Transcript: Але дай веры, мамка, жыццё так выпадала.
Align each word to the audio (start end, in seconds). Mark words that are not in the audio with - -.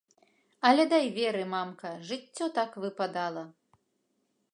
Але 0.69 0.85
дай 0.93 1.05
веры, 1.17 1.43
мамка, 1.51 1.91
жыццё 2.11 2.45
так 2.57 2.71
выпадала. 2.87 3.43